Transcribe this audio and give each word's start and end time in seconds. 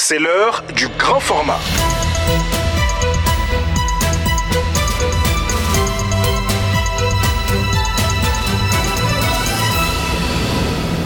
c'est 0.00 0.20
l'heure 0.20 0.62
du 0.76 0.86
grand 0.96 1.18
format. 1.18 1.58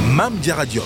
Mam 0.05 0.35
Radium. 0.47 0.85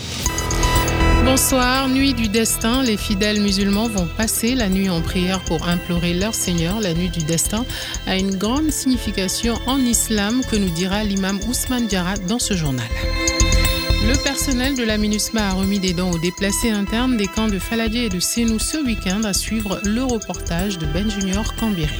Bonsoir, 1.25 1.89
nuit 1.89 2.15
du 2.15 2.29
destin. 2.29 2.85
Les 2.85 2.97
fidèles 2.97 3.41
musulmans 3.41 3.89
vont 3.89 4.07
passer 4.07 4.55
la 4.55 4.69
nuit 4.69 4.89
en 4.89 5.01
prière 5.01 5.41
pour 5.41 5.67
implorer 5.67 6.15
leur 6.15 6.33
Seigneur. 6.33 6.81
La 6.81 6.95
nuit 6.95 7.11
du 7.11 7.25
destin 7.25 7.67
a 8.07 8.17
une 8.17 8.37
grande 8.37 8.71
signification 8.71 9.59
en 9.67 9.81
islam 9.81 10.43
que 10.49 10.55
nous 10.55 10.71
dira 10.71 11.03
l'imam 11.03 11.41
Ousmane 11.49 11.89
Diarra 11.89 12.17
dans 12.29 12.39
ce 12.39 12.55
journal. 12.55 12.87
Le 14.07 14.23
personnel 14.23 14.77
de 14.77 14.85
la 14.85 14.99
MINUSMA 14.99 15.49
a 15.49 15.53
remis 15.53 15.81
des 15.81 15.93
dents 15.93 16.13
aux 16.13 16.19
déplacés 16.19 16.71
internes 16.71 17.17
des 17.17 17.27
camps 17.27 17.49
de 17.49 17.59
Faladier 17.59 18.05
et 18.05 18.09
de 18.09 18.21
Sénou 18.21 18.61
ce 18.61 18.77
week-end 18.77 19.25
à 19.25 19.33
suivre 19.33 19.81
le 19.85 20.05
reportage 20.05 20.79
de 20.79 20.87
Ben 20.87 21.11
Junior 21.11 21.57
Cambéré. 21.57 21.97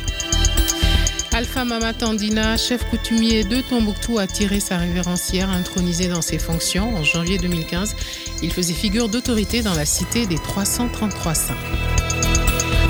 Alpha 1.33 1.65
Mama 1.65 1.93
Tandina, 1.95 2.57
chef 2.57 2.89
coutumier 2.91 3.43
de 3.43 3.61
Tombouctou, 3.61 4.19
a 4.19 4.29
tiré 4.29 4.61
sa 4.61 4.79
révérencière 4.79 5.51
intronisée 5.51 6.07
dans 6.07 6.23
ses 6.23 6.39
fonctions 6.39 6.95
en 6.95 7.03
janvier 7.03 7.39
2015. 7.39 7.97
Il 8.41 8.53
faisait 8.53 8.73
figure 8.73 9.09
d'autorité 9.09 9.63
dans 9.63 9.75
la 9.75 9.85
cité 9.85 10.27
des 10.27 10.39
333 10.39 11.35
saints. 11.35 11.55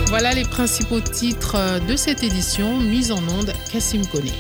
Voilà 0.09 0.35
les 0.35 0.45
principaux 0.45 1.01
titres 1.01 1.81
de 1.89 1.97
cette 1.97 2.23
édition, 2.23 2.79
mise 2.79 3.11
en 3.13 3.23
onde 3.29 3.55
Kassim 3.73 4.05
Kone. 4.07 4.31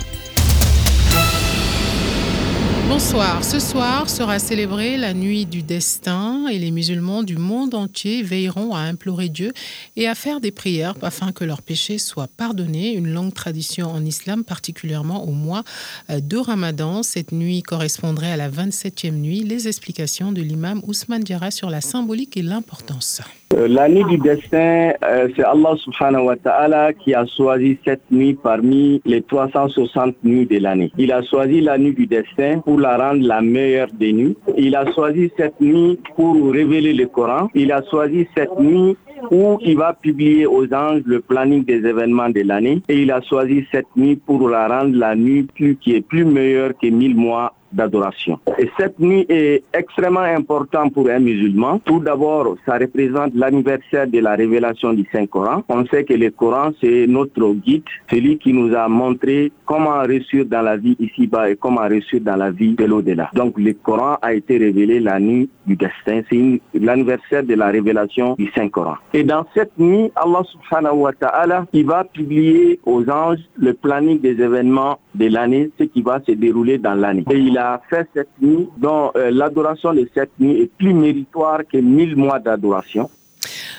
Bonsoir. 2.88 3.42
Ce 3.44 3.58
soir 3.58 4.08
sera 4.08 4.38
célébrée 4.38 4.96
la 4.96 5.12
nuit 5.12 5.44
du 5.44 5.64
destin 5.64 6.46
et 6.46 6.58
les 6.58 6.70
musulmans 6.70 7.24
du 7.24 7.36
monde 7.36 7.74
entier 7.74 8.22
veilleront 8.22 8.74
à 8.74 8.78
implorer 8.78 9.28
Dieu 9.28 9.52
et 9.96 10.06
à 10.06 10.14
faire 10.14 10.40
des 10.40 10.52
prières 10.52 10.94
afin 11.02 11.32
que 11.32 11.44
leurs 11.44 11.62
péchés 11.62 11.98
soient 11.98 12.28
pardonnés. 12.28 12.94
Une 12.94 13.12
longue 13.12 13.34
tradition 13.34 13.90
en 13.90 14.04
islam, 14.04 14.44
particulièrement 14.44 15.24
au 15.24 15.32
mois 15.32 15.64
euh, 16.10 16.20
de 16.20 16.36
Ramadan. 16.36 17.02
Cette 17.02 17.32
nuit 17.32 17.62
correspondrait 17.62 18.30
à 18.30 18.36
la 18.36 18.48
27e 18.48 19.10
nuit. 19.10 19.40
Les 19.40 19.66
explications 19.66 20.30
de 20.30 20.40
l'imam 20.40 20.80
Ousmane 20.86 21.24
Diarra 21.24 21.50
sur 21.50 21.70
la 21.70 21.80
symbolique 21.80 22.36
et 22.36 22.42
l'importance. 22.42 23.20
Euh, 23.56 23.68
la 23.68 23.88
nuit 23.88 24.04
du 24.04 24.18
destin, 24.18 24.92
euh, 25.02 25.28
c'est 25.34 25.42
Allah 25.42 25.74
subhanahu 25.76 26.24
wa 26.24 26.36
ta'ala 26.36 26.92
qui 26.92 27.14
a 27.14 27.24
choisi 27.24 27.78
cette 27.86 28.02
nuit 28.10 28.34
parmi 28.34 29.00
les 29.06 29.22
360 29.22 30.16
nuits 30.24 30.44
de 30.44 30.58
l'année. 30.58 30.92
Il 30.98 31.10
a 31.10 31.22
choisi 31.22 31.62
la 31.62 31.78
nuit 31.78 31.94
du 31.94 32.06
destin 32.06 32.60
pour 32.60 32.78
la 32.78 32.98
rendre 32.98 33.26
la 33.26 33.40
meilleure 33.40 33.88
des 33.98 34.12
nuits. 34.12 34.36
Il 34.58 34.76
a 34.76 34.84
choisi 34.92 35.30
cette 35.38 35.58
nuit 35.58 35.98
pour 36.16 36.52
révéler 36.52 36.92
le 36.92 37.06
Coran. 37.06 37.48
Il 37.54 37.72
a 37.72 37.82
choisi 37.90 38.26
cette 38.36 38.58
nuit 38.60 38.94
où 39.30 39.58
il 39.62 39.76
va 39.78 39.94
publier 39.94 40.46
aux 40.46 40.66
anges 40.74 41.02
le 41.06 41.20
planning 41.20 41.64
des 41.64 41.86
événements 41.86 42.28
de 42.28 42.42
l'année. 42.42 42.82
Et 42.88 43.02
il 43.02 43.10
a 43.10 43.22
choisi 43.22 43.64
cette 43.72 43.88
nuit 43.96 44.16
pour 44.16 44.50
la 44.50 44.68
rendre 44.68 44.94
la 44.94 45.14
nuit 45.14 45.46
qui 45.80 45.94
est 45.94 46.02
plus 46.02 46.26
meilleure 46.26 46.72
que 46.76 46.88
mille 46.88 47.16
mois 47.16 47.54
d'adoration. 47.72 48.38
Et 48.58 48.70
cette 48.78 48.98
nuit 48.98 49.26
est 49.28 49.64
extrêmement 49.72 50.20
importante 50.20 50.94
pour 50.94 51.08
un 51.08 51.18
musulman. 51.18 51.80
Tout 51.84 52.00
d'abord, 52.00 52.56
ça 52.64 52.78
représente 52.78 53.34
l'anniversaire 53.34 54.06
de 54.06 54.18
la 54.20 54.34
révélation 54.34 54.92
du 54.92 55.06
Saint-Coran. 55.12 55.62
On 55.68 55.84
sait 55.86 56.04
que 56.04 56.14
le 56.14 56.30
Coran, 56.30 56.72
c'est 56.80 57.06
notre 57.06 57.52
guide, 57.54 57.82
celui 58.10 58.38
qui 58.38 58.52
nous 58.52 58.74
a 58.74 58.88
montré 58.88 59.52
comment 59.64 60.00
réussir 60.00 60.44
dans 60.46 60.62
la 60.62 60.76
vie 60.76 60.96
ici-bas 60.98 61.50
et 61.50 61.56
comment 61.56 61.86
réussir 61.86 62.20
dans 62.20 62.36
la 62.36 62.50
vie 62.50 62.74
de 62.74 62.84
l'au-delà. 62.84 63.30
Donc, 63.34 63.58
le 63.58 63.72
Coran 63.74 64.16
a 64.22 64.34
été 64.34 64.58
révélé 64.58 65.00
la 65.00 65.18
nuit 65.18 65.50
du 65.66 65.76
destin. 65.76 66.22
C'est 66.30 66.60
l'anniversaire 66.74 67.42
de 67.42 67.54
la 67.54 67.66
révélation 67.66 68.34
du 68.38 68.50
Saint-Coran. 68.54 68.96
Et 69.12 69.24
dans 69.24 69.44
cette 69.54 69.76
nuit, 69.78 70.10
Allah 70.16 70.42
subhanahu 70.44 70.96
wa 70.98 71.12
ta'ala, 71.12 71.66
il 71.72 71.86
va 71.86 72.04
publier 72.04 72.80
aux 72.84 73.08
anges 73.10 73.40
le 73.56 73.72
planning 73.72 74.20
des 74.20 74.40
événements 74.40 74.98
de 75.16 75.26
l'année, 75.26 75.70
ce 75.78 75.84
qui 75.84 76.02
va 76.02 76.20
se 76.26 76.32
dérouler 76.32 76.78
dans 76.78 76.94
l'année. 76.94 77.24
Et 77.30 77.38
il 77.38 77.56
a 77.58 77.80
fait 77.88 78.08
cette 78.14 78.40
nuit 78.40 78.68
dont 78.76 79.10
euh, 79.16 79.30
l'adoration 79.30 79.92
de 79.94 80.08
cette 80.14 80.38
nuit 80.38 80.60
est 80.62 80.72
plus 80.76 80.94
méritoire 80.94 81.60
que 81.70 81.78
mille 81.78 82.16
mois 82.16 82.38
d'adoration. 82.38 83.10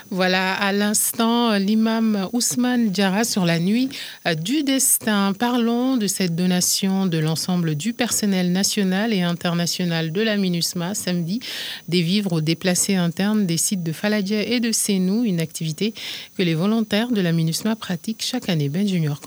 Voilà, 0.09 0.53
à 0.53 0.71
l'instant, 0.71 1.57
l'imam 1.57 2.29
Ousmane 2.33 2.89
Diarra 2.89 3.23
sur 3.25 3.45
la 3.45 3.59
nuit 3.59 3.89
euh, 4.25 4.35
du 4.35 4.63
destin. 4.63 5.33
Parlons 5.37 5.97
de 5.97 6.07
cette 6.07 6.35
donation 6.35 7.05
de 7.07 7.17
l'ensemble 7.17 7.75
du 7.75 7.93
personnel 7.93 8.51
national 8.51 9.13
et 9.13 9.21
international 9.21 10.11
de 10.11 10.21
la 10.21 10.37
MINUSMA 10.37 10.93
samedi, 10.95 11.41
des 11.89 12.01
vivres 12.01 12.33
aux 12.33 12.41
déplacés 12.41 12.95
internes 12.95 13.45
des 13.45 13.57
sites 13.57 13.83
de 13.83 13.91
Faladia 13.91 14.41
et 14.41 14.59
de 14.59 14.71
Sénou, 14.71 15.23
une 15.25 15.41
activité 15.41 15.93
que 16.37 16.43
les 16.43 16.55
volontaires 16.55 17.11
de 17.11 17.19
la 17.19 17.33
MINUSMA 17.33 17.75
pratiquent 17.75 18.23
chaque 18.23 18.49
année. 18.49 18.69
Ben 18.69 18.87
Junior. 18.87 19.19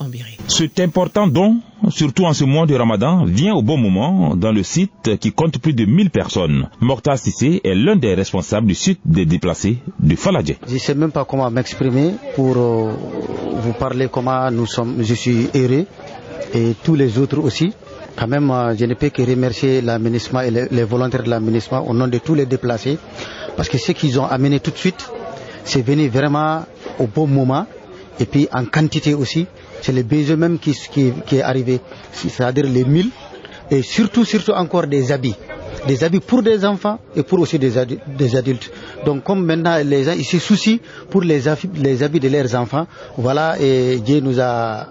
C'est 0.48 0.80
important 0.80 1.26
don, 1.26 1.60
surtout 1.88 2.24
en 2.24 2.32
ce 2.32 2.44
mois 2.44 2.66
de 2.66 2.74
Ramadan, 2.74 3.24
vient 3.24 3.54
au 3.54 3.62
bon 3.62 3.76
moment 3.76 4.34
dans 4.36 4.52
le 4.52 4.62
site 4.62 5.18
qui 5.18 5.32
compte 5.32 5.58
plus 5.58 5.74
de 5.74 5.84
1000 5.84 6.10
personnes. 6.10 6.68
Morta 6.80 7.16
Sissé 7.16 7.60
est 7.64 7.74
l'un 7.74 7.96
des 7.96 8.14
responsables 8.14 8.66
du 8.66 8.74
site 8.74 9.00
des 9.04 9.26
déplacés 9.26 9.78
de 9.98 10.16
Faladje. 10.16 10.54
Je 10.70 10.74
ne 10.74 10.78
sais 10.78 10.94
même 10.94 11.10
pas 11.10 11.24
comment 11.24 11.50
m'exprimer 11.50 12.14
pour 12.36 12.56
euh, 12.56 12.92
vous 13.60 13.72
parler 13.72 14.08
comment 14.08 14.48
nous 14.52 14.66
sommes, 14.66 14.98
je 15.02 15.14
suis 15.14 15.48
heureux. 15.52 15.84
Et 16.54 16.76
tous 16.80 16.94
les 16.94 17.18
autres 17.18 17.40
aussi. 17.40 17.72
Quand 18.16 18.28
même, 18.28 18.48
euh, 18.52 18.76
je 18.78 18.84
ne 18.84 18.94
peux 18.94 19.08
que 19.08 19.20
remercier 19.22 19.80
l'aménagement 19.80 20.42
et 20.42 20.52
les, 20.70 20.84
volontaires 20.84 21.24
de 21.24 21.28
l'aménagement 21.30 21.84
au 21.88 21.92
nom 21.92 22.06
de 22.06 22.18
tous 22.18 22.36
les 22.36 22.46
déplacés. 22.46 22.98
Parce 23.56 23.68
que 23.68 23.78
ce 23.78 23.90
qu'ils 23.90 24.20
ont 24.20 24.26
amené 24.26 24.60
tout 24.60 24.70
de 24.70 24.76
suite, 24.76 25.10
c'est 25.64 25.82
venu 25.82 26.08
vraiment 26.08 26.64
au 27.00 27.08
bon 27.08 27.26
moment. 27.26 27.66
Et 28.20 28.26
puis 28.26 28.46
en 28.52 28.64
quantité 28.64 29.12
aussi. 29.14 29.48
C'est 29.82 29.90
le 29.92 30.04
besoin 30.04 30.36
même 30.36 30.60
qui, 30.60 30.72
qui, 30.92 31.36
est 31.36 31.42
arrivé, 31.42 31.80
c'est-à-dire 32.12 32.66
les 32.66 32.84
mille. 32.84 33.10
Et 33.72 33.82
surtout, 33.82 34.24
surtout 34.24 34.52
encore 34.52 34.86
des 34.86 35.10
habits 35.10 35.34
des 35.86 36.04
habits 36.04 36.20
pour 36.20 36.42
des 36.42 36.64
enfants 36.64 36.98
et 37.16 37.22
pour 37.22 37.40
aussi 37.40 37.58
des, 37.58 37.76
adultes. 37.78 38.70
Donc 39.04 39.24
comme 39.24 39.44
maintenant 39.44 39.76
les 39.84 40.04
gens 40.04 40.12
ici 40.12 40.38
soucient 40.38 40.78
pour 41.10 41.22
les, 41.22 41.42
les 41.76 42.02
habits 42.02 42.20
de 42.20 42.28
leurs 42.28 42.54
enfants, 42.54 42.86
voilà, 43.16 43.56
et 43.60 43.98
Dieu 43.98 44.20
nous 44.20 44.40
a 44.40 44.88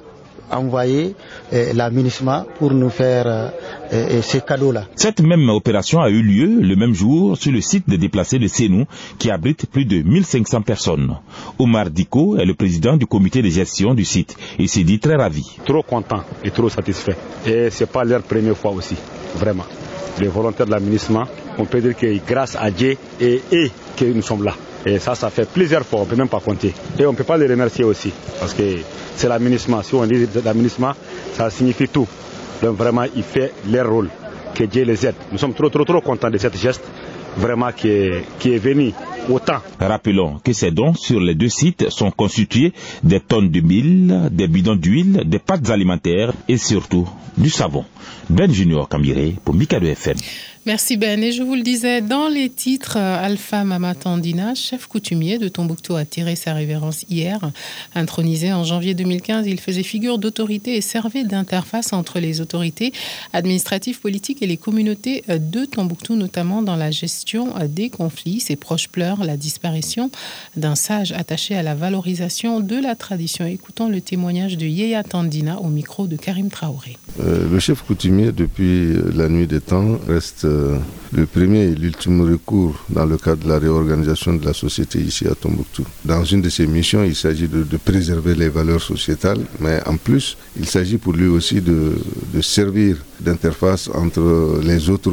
envoyé 0.51 1.15
eh, 1.51 1.73
la 1.73 1.89
MINISMA 1.89 2.45
pour 2.57 2.71
nous 2.71 2.89
faire 2.89 3.51
eh, 3.91 4.21
ces 4.21 4.41
cadeaux-là. 4.41 4.85
Cette 4.95 5.21
même 5.21 5.49
opération 5.49 5.99
a 6.01 6.09
eu 6.09 6.21
lieu 6.21 6.61
le 6.61 6.75
même 6.75 6.93
jour 6.93 7.37
sur 7.37 7.51
le 7.51 7.61
site 7.61 7.87
des 7.87 7.97
déplacés 7.97 8.39
de 8.39 8.47
Sénou 8.47 8.85
qui 9.17 9.29
abrite 9.31 9.67
plus 9.67 9.85
de 9.85 10.01
1500 10.01 10.61
personnes. 10.61 11.15
Omar 11.57 11.89
Diko 11.89 12.37
est 12.37 12.45
le 12.45 12.53
président 12.53 12.97
du 12.97 13.05
comité 13.05 13.41
de 13.41 13.49
gestion 13.49 13.93
du 13.93 14.05
site. 14.05 14.35
Il 14.57 14.69
s'est 14.69 14.83
dit 14.83 14.99
très 14.99 15.15
ravi. 15.15 15.57
Trop 15.65 15.83
content 15.83 16.23
et 16.43 16.51
trop 16.51 16.69
satisfait. 16.69 17.15
Et 17.45 17.69
c'est 17.69 17.89
pas 17.91 18.03
leur 18.03 18.21
première 18.23 18.57
fois 18.57 18.71
aussi, 18.71 18.95
vraiment 19.35 19.65
les 20.19 20.27
volontaires 20.27 20.65
de 20.65 20.71
l'aménagement, 20.71 21.25
on 21.57 21.65
peut 21.65 21.81
dire 21.81 21.95
que 21.95 22.17
grâce 22.27 22.55
à 22.59 22.69
Dieu 22.71 22.97
et 23.19 23.41
eux 23.53 23.69
que 23.95 24.05
nous 24.05 24.21
sommes 24.21 24.43
là. 24.43 24.53
Et 24.85 24.99
ça, 24.99 25.15
ça 25.15 25.29
fait 25.29 25.47
plusieurs 25.47 25.85
fois, 25.85 25.99
on 25.99 26.03
ne 26.03 26.09
peut 26.09 26.15
même 26.15 26.29
pas 26.29 26.39
compter. 26.39 26.73
Et 26.97 27.05
on 27.05 27.11
ne 27.11 27.17
peut 27.17 27.23
pas 27.23 27.37
les 27.37 27.47
remercier 27.47 27.83
aussi, 27.83 28.11
parce 28.39 28.53
que 28.53 28.63
c'est 29.15 29.27
l'aménagement. 29.27 29.81
Si 29.83 29.93
on 29.93 30.05
dit 30.05 30.27
l'aménagement, 30.43 30.93
ça 31.33 31.49
signifie 31.49 31.87
tout. 31.89 32.07
Donc 32.61 32.77
vraiment, 32.77 33.05
il 33.15 33.23
fait 33.23 33.53
leur 33.69 33.89
rôle. 33.89 34.09
Que 34.55 34.63
Dieu 34.63 34.83
les 34.83 35.05
aide. 35.05 35.15
Nous 35.31 35.37
sommes 35.37 35.53
trop, 35.53 35.69
trop, 35.69 35.85
trop 35.85 36.01
contents 36.01 36.29
de 36.29 36.37
cette 36.37 36.57
geste, 36.57 36.81
vraiment 37.37 37.71
qui 37.71 37.89
est, 37.89 38.23
qui 38.39 38.53
est 38.53 38.57
venu 38.57 38.93
Rappelons 39.79 40.39
que 40.43 40.53
ces 40.53 40.71
dons 40.71 40.93
sur 40.93 41.19
les 41.19 41.35
deux 41.35 41.49
sites 41.49 41.89
sont 41.89 42.11
constitués 42.11 42.73
des 43.03 43.19
tonnes 43.19 43.49
de 43.49 43.61
mille, 43.61 44.29
des 44.31 44.47
bidons 44.47 44.75
d'huile, 44.75 45.23
des 45.25 45.39
pâtes 45.39 45.69
alimentaires 45.69 46.33
et 46.47 46.57
surtout 46.57 47.07
du 47.37 47.49
savon. 47.49 47.85
Ben 48.29 48.51
Junior 48.51 48.87
pour 49.45 49.55
Mikado 49.55 49.85
FM. 49.87 50.17
Merci 50.69 50.97
Ben. 50.97 51.23
Et 51.23 51.31
je 51.31 51.41
vous 51.41 51.55
le 51.55 51.63
disais, 51.63 51.99
dans 51.99 52.27
les 52.27 52.47
titres, 52.47 52.95
euh, 52.95 53.25
Alpha 53.25 53.63
Mama 53.63 53.95
Tandina, 53.95 54.53
chef 54.53 54.85
coutumier 54.85 55.39
de 55.39 55.47
Tombouctou, 55.47 55.95
a 55.95 56.05
tiré 56.05 56.35
sa 56.35 56.53
révérence 56.53 57.05
hier. 57.09 57.39
Intronisé 57.95 58.53
en 58.53 58.63
janvier 58.63 58.93
2015, 58.93 59.47
il 59.47 59.59
faisait 59.59 59.81
figure 59.81 60.19
d'autorité 60.19 60.75
et 60.75 60.81
servait 60.81 61.23
d'interface 61.23 61.91
entre 61.91 62.19
les 62.19 62.39
autorités 62.39 62.93
administratives, 63.33 63.99
politiques 63.99 64.43
et 64.43 64.45
les 64.45 64.57
communautés 64.57 65.23
euh, 65.29 65.39
de 65.39 65.65
Tombouctou, 65.65 66.13
notamment 66.13 66.61
dans 66.61 66.75
la 66.75 66.91
gestion 66.91 67.57
euh, 67.57 67.65
des 67.65 67.89
conflits. 67.89 68.39
Ses 68.39 68.55
proches 68.55 68.89
pleurent 68.89 69.23
la 69.23 69.37
disparition 69.37 70.11
d'un 70.55 70.75
sage 70.75 71.13
attaché 71.13 71.55
à 71.55 71.63
la 71.63 71.73
valorisation 71.73 72.59
de 72.59 72.75
la 72.75 72.93
tradition. 72.93 73.47
Écoutons 73.47 73.89
le 73.89 74.01
témoignage 74.01 74.55
de 74.55 74.67
Yeya 74.67 75.03
Tandina 75.03 75.61
au 75.61 75.69
micro 75.69 76.05
de 76.05 76.15
Karim 76.15 76.51
Traoré. 76.51 76.95
le 77.17 77.59
chef 77.59 77.81
coutumier, 77.81 78.31
depuis 78.31 78.93
la 79.15 79.29
nuit 79.29 79.47
des 79.47 79.61
temps, 79.61 79.97
reste 80.07 80.45
le 81.11 81.25
premier 81.25 81.63
et 81.63 81.75
l'ultime 81.75 82.21
recours 82.21 82.75
dans 82.89 83.05
le 83.05 83.17
cadre 83.17 83.43
de 83.43 83.49
la 83.49 83.57
réorganisation 83.59 84.33
de 84.35 84.45
la 84.45 84.53
société 84.53 84.99
ici 84.99 85.27
à 85.27 85.33
Tombouctou. 85.33 85.83
Dans 86.05 86.23
une 86.23 86.41
de 86.41 86.49
ses 86.49 86.67
missions, 86.67 87.03
il 87.03 87.15
s'agit 87.15 87.47
de, 87.47 87.65
préserver 87.77 88.35
les 88.35 88.49
valeurs 88.49 88.81
sociétales, 88.81 89.39
mais 89.59 89.79
en 89.87 89.97
plus, 89.97 90.37
il 90.57 90.67
s'agit 90.67 90.97
pour 90.97 91.13
lui 91.13 91.27
aussi 91.27 91.61
de, 91.61 91.93
servir 92.41 92.97
d'interface 93.19 93.89
entre 93.93 94.59
les 94.63 94.89
autres 94.89 95.11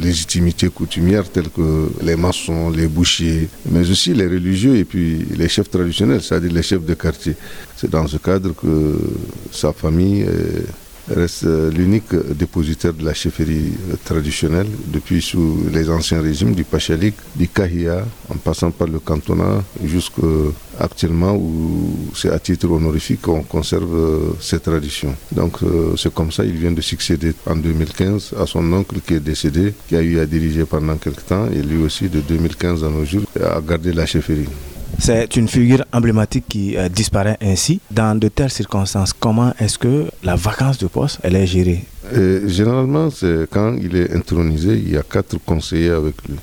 légitimités 0.00 0.68
coutumières 0.68 1.28
telles 1.30 1.48
que 1.50 1.88
les 2.02 2.16
maçons, 2.16 2.70
les 2.70 2.86
bouchers, 2.86 3.48
mais 3.70 3.88
aussi 3.90 4.12
les 4.14 4.26
religieux 4.26 4.76
et 4.76 4.84
puis 4.84 5.24
les 5.36 5.48
chefs 5.48 5.70
traditionnels, 5.70 6.22
c'est-à-dire 6.22 6.52
les 6.52 6.62
chefs 6.62 6.84
de 6.84 6.94
quartier. 6.94 7.34
C'est 7.76 7.90
dans 7.90 8.06
ce 8.06 8.18
cadre 8.18 8.54
que 8.54 8.98
sa 9.50 9.72
famille 9.72 10.24
reste 11.10 11.44
l'unique 11.44 12.14
dépositaire 12.36 12.94
de 12.94 13.04
la 13.04 13.14
chefferie 13.14 13.72
traditionnelle 14.04 14.68
depuis 14.86 15.20
sous 15.22 15.58
les 15.72 15.88
anciens 15.90 16.20
régimes 16.20 16.54
du 16.54 16.64
Pachalik, 16.64 17.14
du 17.36 17.48
Kahia, 17.48 18.04
en 18.28 18.36
passant 18.36 18.70
par 18.70 18.88
le 18.88 18.98
cantonat 18.98 19.62
jusqu'à 19.84 20.22
actuellement 20.78 21.34
où 21.34 21.96
c'est 22.14 22.30
à 22.30 22.38
titre 22.38 22.70
honorifique 22.70 23.22
qu'on 23.22 23.42
conserve 23.42 24.34
ces 24.40 24.60
traditions. 24.60 25.14
Donc 25.32 25.62
euh, 25.62 25.94
c'est 25.96 26.12
comme 26.12 26.32
ça, 26.32 26.44
il 26.44 26.56
vient 26.56 26.72
de 26.72 26.80
succéder 26.80 27.32
en 27.46 27.56
2015 27.56 28.34
à 28.38 28.46
son 28.46 28.72
oncle 28.72 29.00
qui 29.06 29.14
est 29.14 29.20
décédé, 29.20 29.74
qui 29.88 29.96
a 29.96 30.02
eu 30.02 30.18
à 30.18 30.26
diriger 30.26 30.64
pendant 30.64 30.96
quelques 30.96 31.26
temps 31.26 31.46
et 31.52 31.62
lui 31.62 31.82
aussi 31.82 32.08
de 32.08 32.20
2015 32.20 32.84
à 32.84 32.88
nos 32.88 33.04
jours 33.04 33.22
a 33.42 33.60
gardé 33.60 33.92
la 33.92 34.06
chefferie. 34.06 34.48
C'est 34.98 35.36
une 35.36 35.48
figure 35.48 35.84
emblématique 35.92 36.44
qui 36.48 36.76
euh, 36.76 36.88
disparaît 36.88 37.38
ainsi. 37.40 37.80
Dans 37.90 38.18
de 38.18 38.28
telles 38.28 38.50
circonstances, 38.50 39.12
comment 39.12 39.52
est-ce 39.58 39.78
que 39.78 40.06
la 40.22 40.36
vacance 40.36 40.78
de 40.78 40.86
poste 40.86 41.18
elle 41.22 41.36
est 41.36 41.46
gérée? 41.46 41.84
Généralement, 42.46 43.08
c'est 43.10 43.48
quand 43.50 43.76
il 43.80 43.94
est 43.96 44.12
intronisé, 44.14 44.74
il 44.74 44.90
y 44.90 44.96
a 44.96 45.02
quatre 45.02 45.36
conseillers 45.44 45.90
avec 45.90 46.16
lui. 46.28 46.36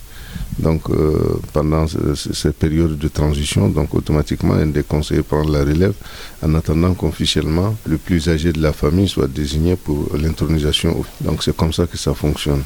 Donc, 0.59 0.89
euh, 0.89 1.39
pendant 1.53 1.85
cette 1.87 2.55
période 2.57 2.97
de 2.97 3.07
transition, 3.07 3.69
donc 3.69 3.93
automatiquement, 3.93 4.53
un 4.55 4.67
des 4.67 4.83
conseillers 4.83 5.21
prend 5.21 5.43
la 5.43 5.59
relève 5.59 5.93
en 6.41 6.55
attendant 6.55 6.93
qu'officiellement, 6.95 7.75
le 7.85 7.97
plus 7.97 8.27
âgé 8.27 8.51
de 8.53 8.61
la 8.61 8.73
famille 8.73 9.07
soit 9.07 9.27
désigné 9.27 9.75
pour 9.75 10.09
l'intronisation. 10.17 11.03
Donc, 11.21 11.43
c'est 11.43 11.55
comme 11.55 11.73
ça 11.73 11.85
que 11.85 11.97
ça 11.97 12.13
fonctionne. 12.15 12.63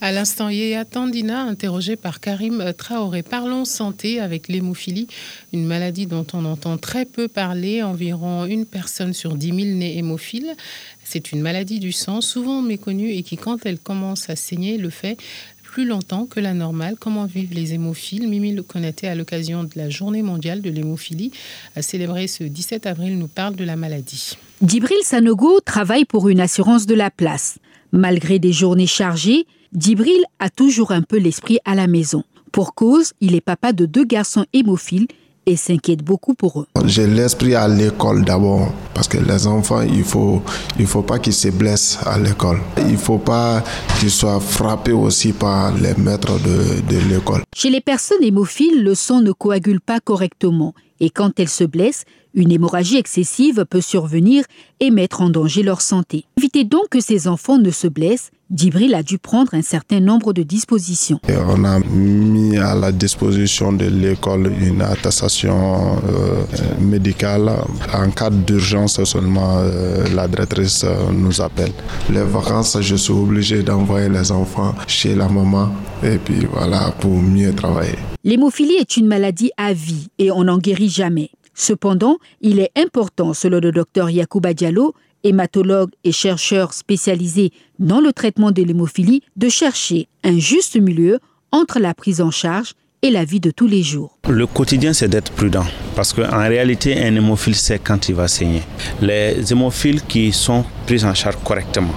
À 0.00 0.12
l'instant, 0.12 0.48
Yéa 0.48 0.84
Tandina, 0.84 1.42
interrogé 1.42 1.96
par 1.96 2.20
Karim 2.20 2.72
Traoré. 2.78 3.24
Parlons 3.24 3.64
santé 3.64 4.20
avec 4.20 4.46
l'hémophilie, 4.46 5.08
une 5.52 5.66
maladie 5.66 6.06
dont 6.06 6.26
on 6.34 6.44
entend 6.44 6.78
très 6.78 7.04
peu 7.04 7.26
parler. 7.26 7.82
Environ 7.82 8.44
une 8.44 8.64
personne 8.64 9.12
sur 9.12 9.34
10 9.34 9.46
000 9.46 9.58
naît 9.76 9.96
hémophile. 9.96 10.54
C'est 11.02 11.32
une 11.32 11.40
maladie 11.40 11.80
du 11.80 11.90
sang, 11.90 12.20
souvent 12.20 12.62
méconnue 12.62 13.10
et 13.10 13.24
qui, 13.24 13.36
quand 13.36 13.66
elle 13.66 13.80
commence 13.80 14.30
à 14.30 14.36
saigner, 14.36 14.78
le 14.78 14.88
fait 14.90 15.16
plus 15.64 15.84
longtemps 15.84 16.26
que 16.26 16.38
la 16.38 16.54
normale. 16.54 16.94
Comment 16.96 17.24
vivent 17.24 17.52
les 17.52 17.74
hémophiles? 17.74 18.28
Mimi 18.28 18.52
Le 18.52 18.62
Konaté, 18.62 19.08
à 19.08 19.16
l'occasion 19.16 19.64
de 19.64 19.70
la 19.74 19.90
journée 19.90 20.22
mondiale 20.22 20.62
de 20.62 20.70
l'hémophilie, 20.70 21.32
a 21.74 21.82
célébré 21.82 22.28
ce 22.28 22.44
17 22.44 22.86
avril, 22.86 23.18
nous 23.18 23.26
parle 23.26 23.56
de 23.56 23.64
la 23.64 23.74
maladie. 23.74 24.38
Dibril 24.62 24.98
Sanogo 25.02 25.58
travaille 25.58 26.04
pour 26.04 26.28
une 26.28 26.40
assurance 26.40 26.86
de 26.86 26.94
la 26.94 27.10
place. 27.10 27.58
Malgré 27.90 28.38
des 28.38 28.52
journées 28.52 28.86
chargées, 28.86 29.46
Dibril 29.72 30.24
a 30.38 30.48
toujours 30.48 30.92
un 30.92 31.02
peu 31.02 31.18
l'esprit 31.18 31.58
à 31.66 31.74
la 31.74 31.86
maison. 31.86 32.24
Pour 32.52 32.74
cause, 32.74 33.12
il 33.20 33.34
est 33.34 33.42
papa 33.42 33.72
de 33.74 33.84
deux 33.84 34.04
garçons 34.04 34.46
hémophiles 34.54 35.06
et 35.44 35.56
s'inquiète 35.56 36.02
beaucoup 36.02 36.32
pour 36.32 36.60
eux. 36.60 36.66
J'ai 36.86 37.06
l'esprit 37.06 37.54
à 37.54 37.68
l'école 37.68 38.24
d'abord 38.24 38.72
parce 38.94 39.08
que 39.08 39.18
les 39.18 39.46
enfants, 39.46 39.82
il 39.82 40.04
faut 40.04 40.42
il 40.78 40.86
faut 40.86 41.02
pas 41.02 41.18
qu'ils 41.18 41.34
se 41.34 41.48
blessent 41.48 41.98
à 42.06 42.18
l'école. 42.18 42.60
Il 42.88 42.96
faut 42.96 43.18
pas 43.18 43.62
qu'ils 44.00 44.10
soient 44.10 44.40
frappés 44.40 44.92
aussi 44.92 45.32
par 45.32 45.76
les 45.76 45.94
maîtres 45.94 46.38
de, 46.42 46.80
de 46.90 46.98
l'école. 47.08 47.42
Chez 47.54 47.68
les 47.68 47.82
personnes 47.82 48.22
hémophiles, 48.22 48.82
le 48.82 48.94
sang 48.94 49.20
ne 49.20 49.32
coagule 49.32 49.80
pas 49.82 50.00
correctement 50.00 50.74
et 51.00 51.10
quand 51.10 51.38
elles 51.38 51.48
se 51.48 51.64
blessent, 51.64 52.04
une 52.34 52.52
hémorragie 52.52 52.96
excessive 52.96 53.66
peut 53.68 53.80
survenir 53.80 54.44
et 54.80 54.90
mettre 54.90 55.20
en 55.20 55.28
danger 55.30 55.62
leur 55.62 55.80
santé. 55.82 56.24
Évitez 56.38 56.64
donc 56.64 56.88
que 56.90 57.00
ces 57.00 57.28
enfants 57.28 57.58
ne 57.58 57.70
se 57.70 57.86
blessent. 57.86 58.30
Dibril 58.50 58.94
a 58.94 59.02
dû 59.02 59.18
prendre 59.18 59.52
un 59.52 59.60
certain 59.60 60.00
nombre 60.00 60.32
de 60.32 60.42
dispositions. 60.42 61.20
on 61.28 61.64
a 61.64 61.80
mis 61.80 62.56
à 62.56 62.74
la 62.74 62.92
disposition 62.92 63.72
de 63.74 63.84
l'école 63.84 64.50
une 64.58 64.80
attestation 64.80 65.96
euh, 66.08 66.44
médicale. 66.80 67.50
En 67.92 68.10
cas 68.10 68.30
d'urgence 68.30 69.04
seulement, 69.04 69.58
euh, 69.58 70.06
la 70.14 70.26
directrice 70.28 70.84
euh, 70.84 71.10
nous 71.12 71.42
appelle. 71.42 71.72
Les 72.10 72.22
vacances, 72.22 72.78
je 72.80 72.96
suis 72.96 73.12
obligé 73.12 73.62
d'envoyer 73.62 74.08
les 74.08 74.32
enfants 74.32 74.74
chez 74.86 75.14
la 75.14 75.28
maman 75.28 75.68
et 76.02 76.16
puis 76.16 76.46
voilà, 76.50 76.90
pour 77.00 77.12
mieux 77.12 77.52
travailler. 77.54 77.98
L'hémophilie 78.24 78.76
est 78.76 78.96
une 78.96 79.08
maladie 79.08 79.50
à 79.58 79.74
vie 79.74 80.08
et 80.18 80.30
on 80.30 80.44
n'en 80.44 80.56
guérit 80.56 80.88
jamais. 80.88 81.30
Cependant, 81.52 82.18
il 82.40 82.60
est 82.60 82.70
important, 82.76 83.34
selon 83.34 83.58
le 83.58 83.72
docteur 83.72 84.08
Yacouba 84.08 84.54
Diallo, 84.54 84.94
hématologue 85.24 85.90
et 86.04 86.12
chercheur 86.12 86.72
spécialisé 86.72 87.52
dans 87.78 88.00
le 88.00 88.12
traitement 88.12 88.50
de 88.50 88.62
l'hémophilie, 88.62 89.22
de 89.36 89.48
chercher 89.48 90.08
un 90.24 90.38
juste 90.38 90.76
milieu 90.76 91.18
entre 91.52 91.78
la 91.78 91.94
prise 91.94 92.20
en 92.20 92.30
charge 92.30 92.74
et 93.02 93.10
la 93.10 93.24
vie 93.24 93.40
de 93.40 93.50
tous 93.50 93.66
les 93.66 93.82
jours. 93.82 94.18
Le 94.28 94.46
quotidien, 94.46 94.92
c'est 94.92 95.08
d'être 95.08 95.32
prudent 95.32 95.64
parce 95.94 96.12
qu'en 96.12 96.48
réalité, 96.48 97.00
un 97.00 97.14
hémophile 97.14 97.54
sait 97.54 97.78
quand 97.78 98.08
il 98.08 98.14
va 98.14 98.28
saigner. 98.28 98.62
Les 99.00 99.52
hémophiles 99.52 100.02
qui 100.02 100.32
sont 100.32 100.64
pris 100.86 101.04
en 101.04 101.14
charge 101.14 101.36
correctement, 101.44 101.94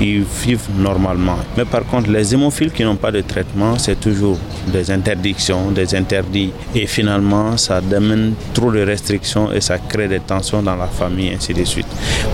ils 0.00 0.22
vivent 0.22 0.68
normalement. 0.78 1.36
Mais 1.56 1.64
par 1.64 1.84
contre, 1.84 2.10
les 2.10 2.34
hémophiles 2.34 2.72
qui 2.72 2.84
n'ont 2.84 2.96
pas 2.96 3.12
de 3.12 3.20
traitement, 3.20 3.78
c'est 3.78 3.98
toujours 4.00 4.38
des 4.72 4.90
interdictions, 4.90 5.70
des 5.70 5.94
interdits. 5.94 6.52
Et 6.74 6.86
finalement, 6.86 7.56
ça 7.56 7.80
demande 7.80 8.34
trop 8.52 8.70
de 8.70 8.80
restrictions 8.80 9.52
et 9.52 9.60
ça 9.60 9.78
crée 9.78 10.08
des 10.08 10.20
tensions 10.20 10.62
dans 10.62 10.76
la 10.76 10.86
famille, 10.86 11.32
ainsi 11.34 11.54
de 11.54 11.64
suite. 11.64 11.86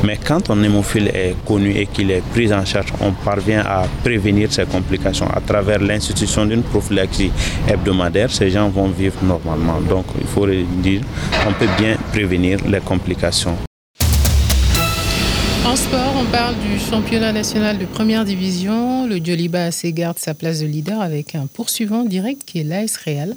Mais 0.04 0.18
quand 0.24 0.50
un 0.50 0.62
hémophile 0.62 1.08
est 1.08 1.34
connu 1.46 1.70
et 1.70 1.86
qu'il 1.86 2.10
est 2.10 2.22
pris 2.32 2.52
en 2.52 2.64
charge, 2.64 2.92
on 3.00 3.12
parvient 3.12 3.60
à 3.60 3.84
prévenir 4.02 4.52
ces 4.52 4.64
complications 4.64 5.28
à 5.28 5.40
travers 5.40 5.80
l'institution 5.80 6.46
d'une 6.46 6.62
prophylaxie 6.62 7.30
hebdomadaire. 7.68 8.30
Ces 8.30 8.50
gens 8.50 8.68
vont 8.68 8.88
vivre 8.88 9.16
normalement. 9.22 9.80
Donc, 9.80 10.06
il 10.20 10.26
faut 10.26 10.46
dire, 10.46 11.02
on 11.48 11.52
peut 11.52 11.68
bien 11.78 11.96
prévenir 12.12 12.58
les 12.66 12.80
complications. 12.80 13.69
En 15.70 15.76
sport, 15.76 16.14
on 16.20 16.24
parle 16.32 16.56
du 16.58 16.80
championnat 16.80 17.30
national 17.30 17.78
de 17.78 17.84
première 17.84 18.24
division. 18.24 19.06
Le 19.06 19.18
Djoliba 19.18 19.66
AC 19.66 19.86
garde 19.94 20.18
sa 20.18 20.34
place 20.34 20.58
de 20.58 20.66
leader 20.66 21.00
avec 21.00 21.36
un 21.36 21.46
poursuivant 21.46 22.02
direct 22.02 22.42
qui 22.44 22.58
est 22.58 22.64
l'AS 22.64 22.96
Real 22.96 23.36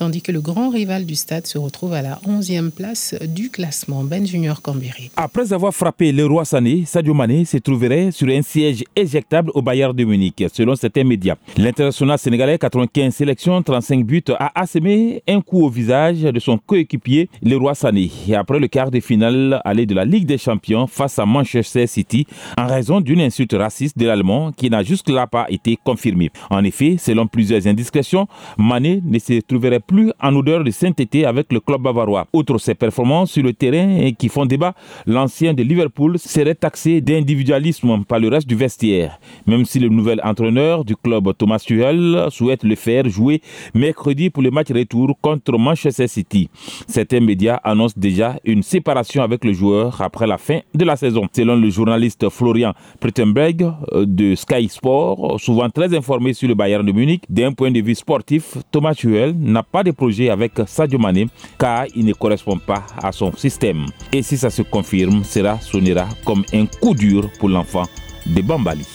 tandis 0.00 0.22
que 0.22 0.32
le 0.32 0.40
grand 0.40 0.70
rival 0.70 1.04
du 1.04 1.14
stade 1.14 1.46
se 1.46 1.58
retrouve 1.58 1.92
à 1.92 2.00
la 2.00 2.18
11e 2.26 2.70
place 2.70 3.14
du 3.28 3.50
classement. 3.50 4.02
Ben 4.02 4.26
Junior 4.26 4.62
Cambéry. 4.62 5.10
Après 5.14 5.52
avoir 5.52 5.74
frappé 5.74 6.10
le 6.10 6.24
roi 6.24 6.46
Sané, 6.46 6.84
Sadio 6.86 7.12
Mané 7.12 7.44
se 7.44 7.58
trouverait 7.58 8.10
sur 8.10 8.28
un 8.28 8.40
siège 8.40 8.82
éjectable 8.96 9.50
au 9.52 9.60
Bayern 9.60 9.94
de 9.94 10.04
Munich, 10.04 10.42
selon 10.54 10.74
certains 10.74 11.04
médias. 11.04 11.36
L'international 11.58 12.18
sénégalais, 12.18 12.56
95 12.56 13.14
sélections, 13.14 13.62
35 13.62 14.06
buts, 14.06 14.24
a 14.38 14.58
assémé 14.58 15.22
un 15.28 15.42
coup 15.42 15.64
au 15.64 15.68
visage 15.68 16.22
de 16.22 16.40
son 16.40 16.56
coéquipier, 16.56 17.28
le 17.42 17.56
roi 17.56 17.74
Sané, 17.74 18.10
et 18.26 18.34
après 18.34 18.58
le 18.58 18.68
quart 18.68 18.90
de 18.90 19.00
finale 19.00 19.60
aller 19.66 19.84
de 19.84 19.94
la 19.94 20.06
Ligue 20.06 20.24
des 20.24 20.38
Champions 20.38 20.86
face 20.86 21.18
à 21.18 21.26
Manchester 21.26 21.86
City, 21.86 22.26
en 22.56 22.66
raison 22.66 23.02
d'une 23.02 23.20
insulte 23.20 23.52
raciste 23.52 23.98
de 23.98 24.06
l'Allemand 24.06 24.50
qui 24.52 24.70
n'a 24.70 24.82
jusque-là 24.82 25.26
pas 25.26 25.44
été 25.50 25.78
confirmée. 25.84 26.30
En 26.48 26.64
effet, 26.64 26.96
selon 26.98 27.26
plusieurs 27.26 27.66
indiscrétions, 27.66 28.26
Mané 28.56 29.02
ne 29.04 29.18
se 29.18 29.40
trouverait 29.42 29.80
plus 29.90 30.12
en 30.20 30.36
odeur 30.36 30.62
de 30.62 30.70
sainteté 30.70 31.26
avec 31.26 31.52
le 31.52 31.58
club 31.58 31.82
bavarois. 31.82 32.28
Outre 32.32 32.58
ses 32.58 32.76
performances 32.76 33.32
sur 33.32 33.42
le 33.42 33.52
terrain 33.52 34.12
qui 34.16 34.28
font 34.28 34.46
débat, 34.46 34.72
l'ancien 35.04 35.52
de 35.52 35.64
Liverpool 35.64 36.16
serait 36.16 36.54
taxé 36.54 37.00
d'individualisme 37.00 38.04
par 38.04 38.20
le 38.20 38.28
reste 38.28 38.46
du 38.46 38.54
vestiaire. 38.54 39.18
Même 39.48 39.64
si 39.64 39.80
le 39.80 39.88
nouvel 39.88 40.20
entraîneur 40.22 40.84
du 40.84 40.94
club, 40.94 41.32
Thomas 41.36 41.58
Tuchel, 41.58 42.28
souhaite 42.30 42.62
le 42.62 42.76
faire 42.76 43.08
jouer 43.08 43.42
mercredi 43.74 44.30
pour 44.30 44.44
le 44.44 44.52
match 44.52 44.68
retour 44.70 45.16
contre 45.20 45.58
Manchester 45.58 46.06
City. 46.06 46.48
Certains 46.86 47.20
médias 47.20 47.58
annoncent 47.64 47.98
déjà 47.98 48.36
une 48.44 48.62
séparation 48.62 49.24
avec 49.24 49.44
le 49.44 49.52
joueur 49.52 50.00
après 50.00 50.28
la 50.28 50.38
fin 50.38 50.60
de 50.72 50.84
la 50.84 50.94
saison. 50.94 51.26
Selon 51.34 51.56
le 51.56 51.68
journaliste 51.68 52.28
Florian 52.28 52.74
Prittenberg 53.00 53.72
euh, 53.92 54.06
de 54.06 54.36
Sky 54.36 54.68
Sport, 54.68 55.40
souvent 55.40 55.68
très 55.68 55.92
informé 55.96 56.32
sur 56.32 56.48
le 56.48 56.54
Bayern 56.54 56.86
de 56.86 56.92
Munich, 56.92 57.24
d'un 57.28 57.52
point 57.52 57.72
de 57.72 57.80
vue 57.80 57.96
sportif, 57.96 58.56
Thomas 58.70 58.94
Tuchel 58.94 59.34
n'a 59.36 59.64
pas 59.64 59.79
de 59.82 59.90
projet 59.90 60.30
avec 60.30 60.52
Sadio 60.66 60.98
Mané 60.98 61.28
car 61.58 61.86
il 61.94 62.04
ne 62.04 62.12
correspond 62.12 62.58
pas 62.58 62.84
à 63.02 63.12
son 63.12 63.32
système. 63.32 63.86
Et 64.12 64.22
si 64.22 64.36
ça 64.36 64.50
se 64.50 64.62
confirme, 64.62 65.24
cela 65.24 65.58
sonnera 65.60 66.08
comme 66.24 66.44
un 66.52 66.66
coup 66.66 66.94
dur 66.94 67.30
pour 67.38 67.48
l'enfant 67.48 67.86
de 68.26 68.42
Bambali. 68.42 68.86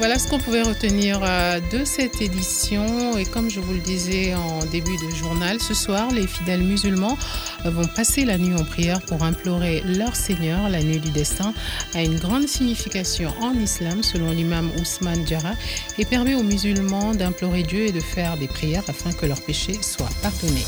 Voilà 0.00 0.18
ce 0.18 0.28
qu'on 0.28 0.38
pouvait 0.38 0.62
retenir 0.62 1.20
euh, 1.22 1.60
de 1.70 1.84
cette 1.84 2.22
édition. 2.22 3.18
Et 3.18 3.26
comme 3.26 3.50
je 3.50 3.60
vous 3.60 3.74
le 3.74 3.80
disais 3.80 4.34
en 4.34 4.64
début 4.64 4.96
de 4.96 5.14
journal, 5.14 5.60
ce 5.60 5.74
soir, 5.74 6.10
les 6.10 6.26
fidèles 6.26 6.62
musulmans 6.62 7.18
euh, 7.66 7.70
vont 7.70 7.86
passer 7.86 8.24
la 8.24 8.38
nuit 8.38 8.54
en 8.54 8.64
prière 8.64 9.02
pour 9.02 9.22
implorer 9.22 9.82
leur 9.84 10.16
Seigneur. 10.16 10.70
La 10.70 10.82
nuit 10.82 11.00
du 11.00 11.10
destin 11.10 11.52
a 11.92 12.02
une 12.02 12.18
grande 12.18 12.48
signification 12.48 13.34
en 13.42 13.52
islam, 13.52 14.02
selon 14.02 14.30
l'imam 14.30 14.70
Ousmane 14.80 15.26
Djara, 15.26 15.52
et 15.98 16.06
permet 16.06 16.34
aux 16.34 16.44
musulmans 16.44 17.14
d'implorer 17.14 17.62
Dieu 17.62 17.80
et 17.80 17.92
de 17.92 18.00
faire 18.00 18.38
des 18.38 18.48
prières 18.48 18.84
afin 18.88 19.12
que 19.12 19.26
leurs 19.26 19.42
péchés 19.42 19.78
soient 19.82 20.08
pardonnés. 20.22 20.64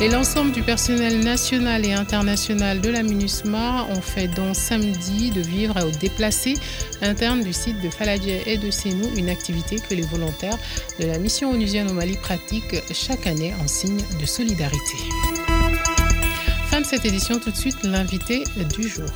Et 0.00 0.08
l'ensemble 0.08 0.50
du 0.50 0.62
personnel 0.62 1.20
national 1.20 1.86
et 1.86 1.92
international 1.92 2.80
de 2.80 2.90
la 2.90 3.02
MINUSMA 3.02 3.86
ont 3.90 4.00
fait 4.00 4.28
donc 4.28 4.56
samedi 4.56 5.30
de 5.30 5.40
vivre 5.40 5.82
aux 5.86 5.90
déplacés 5.90 6.54
internes 7.00 7.42
du 7.42 7.52
site 7.52 7.80
de 7.80 7.88
Faladje 7.88 8.42
et 8.46 8.58
de 8.58 8.70
Sénou, 8.70 9.08
une 9.16 9.30
activité 9.30 9.76
que 9.76 9.94
les 9.94 10.02
volontaires 10.02 10.58
de 10.98 11.06
la 11.06 11.18
mission 11.18 11.50
onusienne 11.50 11.88
au 11.90 11.94
Mali 11.94 12.16
pratiquent 12.16 12.82
chaque 12.92 13.26
année 13.26 13.54
en 13.62 13.68
signe 13.68 14.02
de 14.20 14.26
solidarité. 14.26 14.96
Fin 16.70 16.80
de 16.80 16.86
cette 16.86 17.04
édition, 17.04 17.38
tout 17.38 17.52
de 17.52 17.56
suite 17.56 17.76
l'invité 17.84 18.42
du 18.76 18.88
jour. 18.88 19.10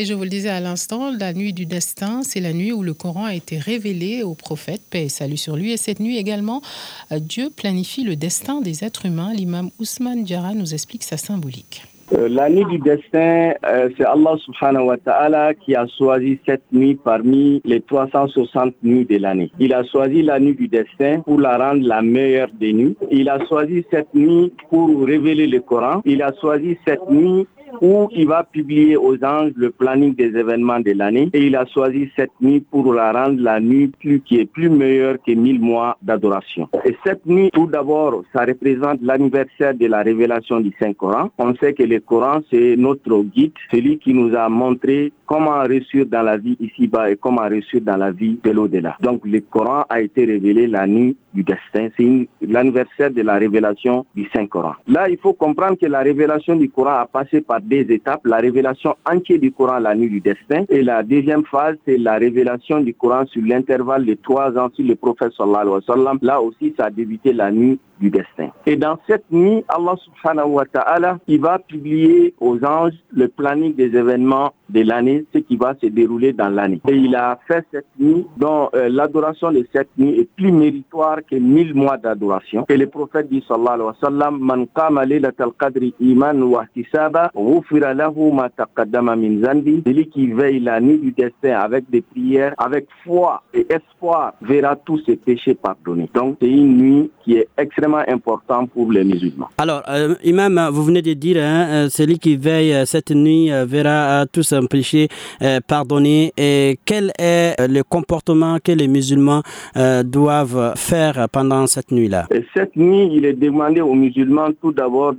Et 0.00 0.04
je 0.04 0.14
vous 0.14 0.22
le 0.22 0.28
disais 0.28 0.48
à 0.48 0.60
l'instant, 0.60 1.10
la 1.10 1.32
nuit 1.32 1.52
du 1.52 1.66
destin, 1.66 2.22
c'est 2.22 2.38
la 2.38 2.52
nuit 2.52 2.70
où 2.70 2.84
le 2.84 2.94
Coran 2.94 3.24
a 3.24 3.34
été 3.34 3.58
révélé 3.58 4.22
au 4.22 4.34
prophète, 4.34 4.80
paix 4.88 5.06
et 5.06 5.08
salut 5.08 5.36
sur 5.36 5.56
lui. 5.56 5.72
Et 5.72 5.76
cette 5.76 5.98
nuit 5.98 6.18
également, 6.18 6.62
euh, 7.10 7.18
Dieu 7.18 7.50
planifie 7.50 8.04
le 8.04 8.14
destin 8.14 8.60
des 8.60 8.84
êtres 8.84 9.06
humains. 9.06 9.32
L'imam 9.34 9.70
Ousmane 9.80 10.22
Diara 10.22 10.54
nous 10.54 10.72
explique 10.72 11.02
sa 11.02 11.16
symbolique. 11.16 11.82
Euh, 12.12 12.28
la 12.28 12.48
nuit 12.48 12.64
du 12.66 12.78
destin, 12.78 13.54
euh, 13.66 13.90
c'est 13.96 14.04
Allah 14.04 14.36
subhanahu 14.44 14.84
wa 14.84 14.96
ta'ala 14.98 15.54
qui 15.54 15.74
a 15.74 15.86
choisi 15.98 16.38
cette 16.46 16.62
nuit 16.72 16.94
parmi 16.94 17.60
les 17.64 17.80
360 17.80 18.74
nuits 18.84 19.04
de 19.04 19.16
l'année. 19.16 19.50
Il 19.58 19.74
a 19.74 19.82
choisi 19.82 20.22
la 20.22 20.38
nuit 20.38 20.54
du 20.54 20.68
destin 20.68 21.22
pour 21.22 21.40
la 21.40 21.58
rendre 21.58 21.84
la 21.84 22.02
meilleure 22.02 22.50
des 22.58 22.72
nuits. 22.72 22.96
Il 23.10 23.28
a 23.28 23.44
choisi 23.46 23.84
cette 23.90 24.14
nuit 24.14 24.52
pour 24.70 25.04
révéler 25.04 25.48
le 25.48 25.58
Coran. 25.58 26.02
Il 26.04 26.22
a 26.22 26.32
choisi 26.40 26.78
cette 26.86 27.10
nuit 27.10 27.48
où 27.80 28.08
il 28.12 28.26
va 28.26 28.44
publier 28.44 28.96
aux 28.96 29.22
anges 29.24 29.52
le 29.56 29.70
planning 29.70 30.14
des 30.14 30.36
événements 30.36 30.80
de 30.80 30.92
l'année 30.92 31.30
et 31.32 31.46
il 31.46 31.56
a 31.56 31.66
choisi 31.66 32.10
cette 32.16 32.32
nuit 32.40 32.60
pour 32.60 32.92
la 32.92 33.12
rendre 33.12 33.40
la 33.40 33.60
nuit 33.60 33.88
plus, 34.00 34.20
qui 34.20 34.40
est 34.40 34.46
plus 34.46 34.68
meilleure 34.68 35.16
que 35.24 35.32
mille 35.32 35.60
mois 35.60 35.96
d'adoration. 36.02 36.68
Et 36.84 36.96
cette 37.04 37.24
nuit, 37.26 37.50
tout 37.52 37.66
d'abord, 37.66 38.22
ça 38.32 38.44
représente 38.44 39.00
l'anniversaire 39.02 39.74
de 39.74 39.86
la 39.86 40.02
révélation 40.02 40.60
du 40.60 40.72
Saint-Coran. 40.80 41.30
On 41.38 41.54
sait 41.56 41.72
que 41.72 41.82
le 41.82 42.00
Coran, 42.00 42.40
c'est 42.50 42.76
notre 42.76 43.22
guide, 43.22 43.52
celui 43.70 43.98
qui 43.98 44.14
nous 44.14 44.34
a 44.34 44.48
montré 44.48 45.12
comment 45.26 45.60
réussir 45.60 46.06
dans 46.06 46.22
la 46.22 46.38
vie 46.38 46.56
ici-bas 46.58 47.10
et 47.10 47.16
comment 47.16 47.46
réussir 47.48 47.80
dans 47.82 47.96
la 47.96 48.10
vie 48.10 48.38
de 48.42 48.50
l'au-delà. 48.50 48.96
Donc 49.00 49.20
le 49.24 49.40
Coran 49.40 49.84
a 49.88 50.00
été 50.00 50.24
révélé 50.24 50.66
la 50.66 50.86
nuit 50.86 51.16
du 51.34 51.44
destin. 51.44 51.88
C'est 51.96 52.28
l'anniversaire 52.40 53.10
de 53.10 53.22
la 53.22 53.34
révélation 53.34 54.06
du 54.14 54.28
Saint-Coran. 54.34 54.72
Là, 54.86 55.08
il 55.08 55.18
faut 55.18 55.34
comprendre 55.34 55.76
que 55.78 55.86
la 55.86 56.00
révélation 56.00 56.56
du 56.56 56.70
Coran 56.70 57.00
a 57.00 57.06
passé 57.06 57.42
par 57.42 57.57
deux 57.60 57.90
étapes. 57.90 58.26
La 58.26 58.38
révélation 58.38 58.94
entière 59.10 59.38
du 59.38 59.52
Coran 59.52 59.78
la 59.78 59.94
nuit 59.94 60.10
du 60.10 60.20
destin. 60.20 60.64
Et 60.68 60.82
la 60.82 61.02
deuxième 61.02 61.44
phase, 61.44 61.76
c'est 61.84 61.98
la 61.98 62.16
révélation 62.16 62.80
du 62.80 62.94
Coran 62.94 63.26
sur 63.26 63.42
l'intervalle 63.44 64.04
de 64.04 64.14
trois 64.14 64.56
ans 64.58 64.70
sur 64.74 64.86
le 64.86 64.94
prophète 64.94 65.32
sallallahu 65.36 65.60
alayhi 65.60 65.74
wa 65.74 65.94
sallam. 65.94 66.18
Là 66.22 66.40
aussi, 66.40 66.74
ça 66.76 66.86
a 66.86 66.90
débuté 66.90 67.32
la 67.32 67.50
nuit 67.50 67.78
du 68.00 68.10
destin. 68.10 68.50
Et 68.66 68.76
dans 68.76 68.98
cette 69.06 69.30
nuit, 69.30 69.64
Allah 69.68 69.94
subhanahu 70.04 70.50
wa 70.50 70.64
ta'ala, 70.66 71.18
il 71.26 71.40
va 71.40 71.58
publier 71.58 72.34
aux 72.40 72.62
anges 72.64 72.94
le 73.12 73.28
planning 73.28 73.74
des 73.74 73.96
événements 73.96 74.52
de 74.68 74.82
l'année, 74.82 75.24
ce 75.32 75.38
qui 75.38 75.56
va 75.56 75.74
se 75.80 75.86
dérouler 75.86 76.32
dans 76.32 76.50
l'année. 76.50 76.80
Et 76.88 76.94
il 76.94 77.14
a 77.16 77.38
fait 77.46 77.64
cette 77.72 77.86
nuit 77.98 78.26
dont 78.36 78.68
euh, 78.74 78.88
l'adoration 78.88 79.50
de 79.50 79.66
cette 79.72 79.88
nuit 79.96 80.20
est 80.20 80.28
plus 80.36 80.52
méritoire 80.52 81.18
que 81.28 81.36
mille 81.36 81.74
mois 81.74 81.96
d'adoration. 81.96 82.66
Et 82.68 82.76
le 82.76 82.86
prophète 82.86 83.28
dit 83.30 83.44
sallallahu 83.48 83.74
alayhi 83.74 83.88
wa 83.88 83.96
sallam. 84.00 84.66
Celui 89.86 90.08
qui 90.08 90.26
veille 90.32 90.60
la 90.60 90.80
nuit 90.80 90.98
du 90.98 91.12
destin 91.12 91.54
avec 91.58 91.88
des 91.90 92.02
prières, 92.02 92.54
avec 92.58 92.86
foi 93.04 93.42
et 93.54 93.66
espoir, 93.70 94.34
verra 94.42 94.76
tous 94.76 94.98
ses 95.06 95.16
péchés 95.16 95.54
pardonnés. 95.54 96.10
Donc 96.14 96.36
c'est 96.40 96.50
une 96.50 96.76
nuit 96.76 97.10
qui 97.24 97.36
est 97.36 97.48
extrêmement 97.56 97.87
importante 97.96 98.70
pour 98.70 98.92
les 98.92 99.04
musulmans. 99.04 99.48
Alors, 99.58 99.82
euh, 99.88 100.14
Imam, 100.22 100.68
vous 100.72 100.84
venez 100.84 101.02
de 101.02 101.14
dire, 101.14 101.42
hein, 101.42 101.66
euh, 101.68 101.88
celui 101.88 102.18
qui 102.18 102.36
veille 102.36 102.86
cette 102.86 103.10
nuit 103.10 103.50
verra 103.66 104.26
tous 104.26 104.52
un 104.52 104.66
péché 104.66 105.08
pardonné. 105.66 106.32
Et 106.36 106.78
quel 106.84 107.12
est 107.18 107.56
le 107.68 107.82
comportement 107.82 108.58
que 108.62 108.72
les 108.72 108.88
musulmans 108.88 109.42
doivent 110.04 110.74
faire 110.76 111.28
pendant 111.32 111.66
cette 111.66 111.90
nuit-là? 111.90 112.26
Cette 112.54 112.76
nuit, 112.76 113.10
il 113.12 113.24
est 113.24 113.34
demandé 113.34 113.80
aux 113.80 113.94
musulmans 113.94 114.50
tout 114.60 114.72
d'abord 114.72 115.14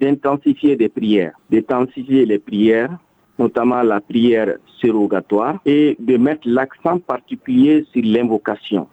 d'intensifier 0.00 0.76
des 0.76 0.88
prières, 0.88 1.32
d'intensifier 1.50 2.26
les 2.26 2.38
prières 2.38 2.98
notamment 3.38 3.82
la 3.82 4.00
prière 4.00 4.56
surrogatoire, 4.80 5.58
et 5.64 5.96
de 5.98 6.16
mettre 6.16 6.48
l'accent 6.48 6.98
particulier 6.98 7.84
sur 7.92 8.02
l'invocation 8.04 8.88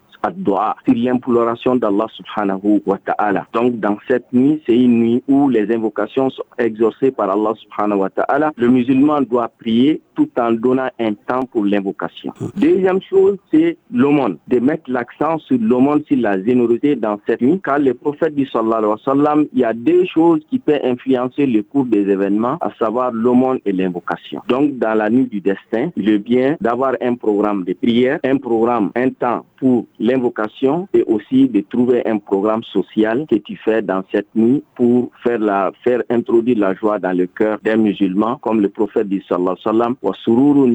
sur 0.85 0.95
l'imploration 0.95 1.75
d'Allah 1.75 2.07
subhanahu 2.15 2.81
wa 2.85 2.97
ta'ala. 2.97 3.47
Donc 3.53 3.79
dans 3.79 3.97
cette 4.07 4.31
nuit, 4.33 4.61
c'est 4.65 4.75
une 4.75 4.99
nuit 4.99 5.23
où 5.27 5.49
les 5.49 5.73
invocations 5.73 6.29
sont 6.29 6.43
exaucées 6.57 7.11
par 7.11 7.29
Allah 7.29 7.53
subhanahu 7.61 7.99
wa 7.99 8.09
ta'ala. 8.09 8.51
Le 8.57 8.69
musulman 8.69 9.21
doit 9.21 9.49
prier 9.59 10.01
tout 10.15 10.29
en 10.39 10.51
donnant 10.51 10.89
un 10.99 11.13
temps 11.13 11.43
pour 11.51 11.65
l'invocation. 11.65 12.33
Deuxième 12.55 13.01
chose, 13.01 13.37
c'est 13.51 13.77
l'aumône, 13.93 14.37
de 14.47 14.59
mettre 14.59 14.89
l'accent 14.89 15.37
sur 15.39 15.57
l'aumône, 15.59 16.03
sur 16.07 16.17
la 16.17 16.41
générosité 16.41 16.95
dans 16.95 17.19
cette 17.27 17.41
nuit, 17.41 17.59
car 17.63 17.79
le 17.79 17.93
prophète 17.93 18.33
dit 18.33 18.47
sallallahu 18.51 18.77
alayhi 18.77 18.91
wa 18.91 18.99
sallam, 19.03 19.45
il 19.53 19.59
y 19.59 19.63
a 19.63 19.73
deux 19.73 20.05
choses 20.05 20.41
qui 20.49 20.59
peuvent 20.59 20.79
influencer 20.83 21.45
le 21.45 21.63
cours 21.63 21.85
des 21.85 22.09
événements, 22.09 22.57
à 22.61 22.71
savoir 22.79 23.11
l'aumône 23.11 23.59
et 23.65 23.71
l'invocation. 23.71 24.41
Donc 24.47 24.77
dans 24.77 24.93
la 24.93 25.09
nuit 25.09 25.25
du 25.25 25.41
destin, 25.41 25.89
il 25.95 26.09
est 26.09 26.19
bien 26.19 26.55
d'avoir 26.61 26.93
un 27.01 27.15
programme 27.15 27.63
de 27.63 27.73
prière, 27.73 28.19
un 28.23 28.37
programme, 28.37 28.91
un 28.95 29.09
temps 29.09 29.45
pour 29.57 29.85
l'invocation 29.99 30.87
et 30.93 31.03
aussi 31.03 31.47
de 31.49 31.61
trouver 31.61 32.01
un 32.05 32.17
programme 32.17 32.63
social 32.63 33.25
que 33.29 33.35
tu 33.35 33.57
fais 33.63 33.81
dans 33.81 34.03
cette 34.11 34.27
nuit 34.35 34.63
pour 34.75 35.11
faire 35.23 35.39
la 35.39 35.71
faire 35.83 36.01
introduire 36.09 36.57
la 36.59 36.73
joie 36.75 36.99
dans 36.99 37.15
le 37.15 37.27
cœur 37.27 37.57
des 37.63 37.75
musulmans 37.75 38.37
comme 38.37 38.61
le 38.61 38.69
prophète 38.69 39.07
dit 39.09 39.21
sallallahu 39.27 39.55
alayhi 39.65 39.95
wa 40.01 40.13
sallam 40.23 40.65